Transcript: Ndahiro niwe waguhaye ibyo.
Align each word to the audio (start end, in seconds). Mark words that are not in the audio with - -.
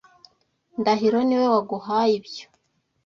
Ndahiro 0.79 1.19
niwe 1.27 1.45
waguhaye 1.53 2.13
ibyo. 2.19 2.45